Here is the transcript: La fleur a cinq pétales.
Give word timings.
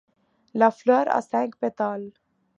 La 0.55 0.71
fleur 0.71 1.05
a 1.15 1.21
cinq 1.21 1.55
pétales. 1.57 2.11